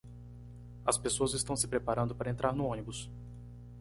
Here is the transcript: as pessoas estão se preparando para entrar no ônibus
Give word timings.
as 0.83 0.97
pessoas 0.97 1.35
estão 1.35 1.55
se 1.55 1.67
preparando 1.67 2.15
para 2.15 2.31
entrar 2.31 2.53
no 2.55 2.65
ônibus 2.65 3.07